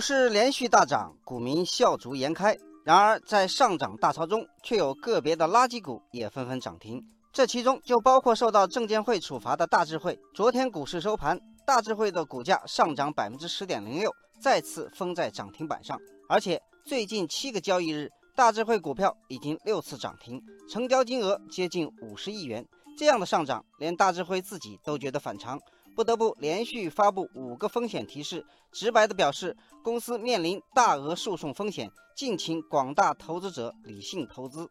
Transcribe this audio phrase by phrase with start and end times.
[0.00, 2.56] 股市连续大涨，股民笑逐颜开。
[2.86, 7.04] 然而，在上涨大潮中，却有个别的垃圾股也纷纷涨停。
[7.34, 10.18] 这其中就包括受到证监会处罚的大智慧。
[10.34, 14.10] 昨天股市收盘，大智慧的股价上涨百分之十点零六，
[14.40, 16.00] 再次封在涨停板上。
[16.30, 22.64] 而且最近七个交易日，大智慧股票已经六次涨停，成交金额接近五十亿元。
[22.96, 25.60] 这样的上涨，连大智慧自己都觉得反常。
[25.94, 34.68] 不得不连续发布五个风险提示，直白地表示公司面临大额诉讼风险，敬请广大投资者理性投资。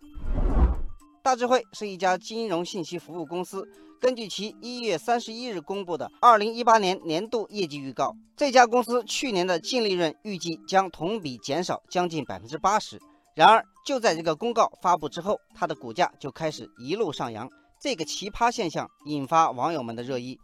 [1.21, 3.67] 大智慧是一家金融信息服务公司，
[3.99, 12.99] 根据其一月三十一日公布的二零一八年年度业绩预告，这家公司去年的净利润预计将同比减少将近百分之八十。
[13.35, 17.47] 然而，就在这个公告发布之后，它的股价就开始一路上扬，
[17.79, 20.39] 这个奇葩现象引发网友们的热议。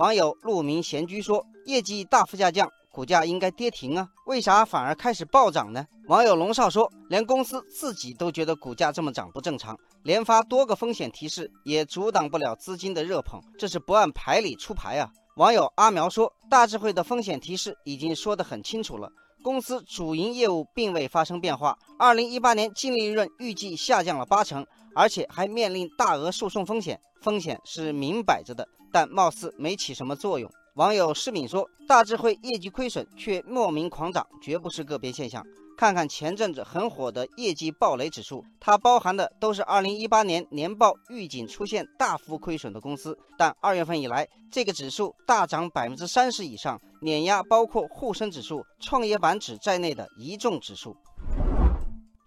[0.00, 19.06] 网友鹿鸣闲居说：“业绩大幅下降，股价应该跌停啊，为啥反而开始暴涨呢？”网友龙少说：“连公司自己都觉得股价这么涨不正常，连发多个风险提示也阻挡不了资金的热捧，这是不按牌理出牌啊。”网友阿苗说：“大智慧的风险提示已经说得很清楚了，
[19.42, 30.50] 公司主营业务并未发生变化，二零一八年净利润预计下降了八成，而且还面临大额诉讼风险，风险是明摆着的。”但貌似没起什么作用。
[30.74, 35.44] 网友施敏说：“大智慧业绩亏损却莫名狂涨，绝不是个别现象。
[35.76, 43.16] 看看前阵子很火的业绩暴雷指数，它包含的都是2018年年报预警出现大幅亏损的公司。
[43.38, 50.96] 但二月份以来，这个指数大涨百分之三十以上，碾压包括沪深指数、创业板指在内的一众指数。”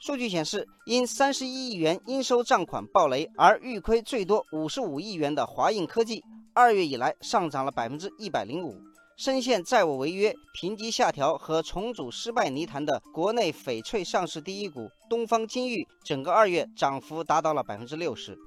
[0.06, 6.22] 数据显示，因三十一亿元应收账款暴雷而预亏最多五十五亿元的华映科技。
[6.54, 8.76] 二月以来上涨了百分之一百零五，
[9.16, 18.38] 深陷债务违约、评级下调和重组失败泥潭的国内翡翠上市第一股东方金玉，整个二月涨幅达到了百分之六十。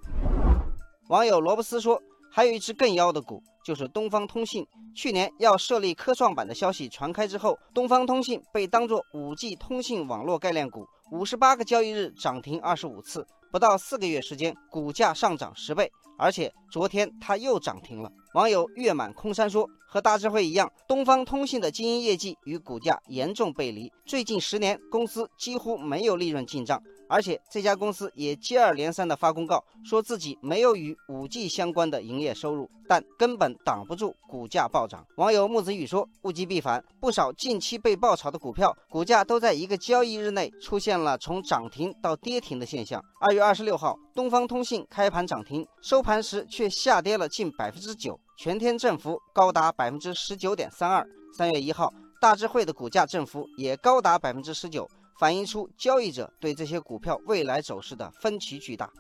[1.08, 1.98] 网友罗布斯说，
[2.30, 4.62] 还有一只更妖的股，就是东方通信。
[4.94, 15.88] 去年要设立科创板的消息传开之后，东方通信被当作五 G 通信网络概念股，五十八个交易日涨停二十五次，不到四个月时间，股价上涨十倍。
[16.18, 18.10] 而且昨天它又涨停了。
[18.34, 23.92] 网友月满空山说：“和大智慧一样，东方通信的经营业绩与股价严重背离。
[24.06, 35.06] 最近十年，公司几乎没有利润进账。”而且这家公司也接二连三的发公告，说自己没有与五 G 相关的营业收入，但根本挡不住股价暴涨。
[35.16, 43.02] 网友木子雨说：“物极必反，不少近期被爆炒的股票，股价都在一个交易日内出现了从涨停到跌停的现象。
[43.20, 51.06] 二月二十六号，东方通信开盘涨停，收盘时却下跌了近百分之九，全天振幅高达百分之十九点三二。
[51.36, 58.90] 三月一号，大智慧的股价振幅也高达百分之十九。”反映出交易者对这些股票未来走势的分歧巨大。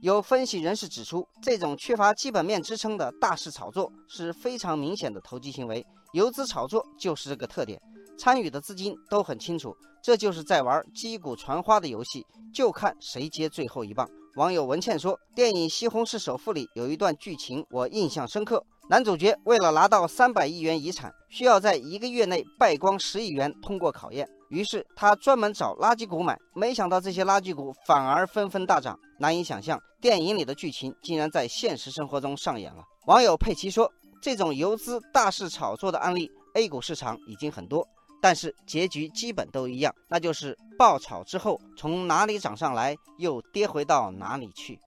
[0.00, 7.80] 有分析人士指出，这种缺乏基本面支撑的大势炒作是非常明显的投机行为，游资炒作就是这个特点。
[8.18, 14.08] 参与的资金都很清楚，这就是在玩击鼓传花的游戏，就看谁接最后一棒。
[14.36, 32.84] 网友文倩说：“电影《西红柿首富》里有一段剧情我印象深刻，男主角为了拿到三百亿元遗产，需要在一个月内败光十亿元，通过考验。”于是他专门找垃圾股买，没想到这些垃圾股反而纷纷大涨，难以想象电影里的剧情竟然在现实生活中上演了。
[33.06, 33.90] 网友佩奇说
[34.22, 37.88] ：“这种游资大肆炒作的案例，A 股市场已经很多，
[38.20, 44.78] 但是结局基本都一样，那就是爆炒之后从哪里涨上来，又跌回到哪里去。”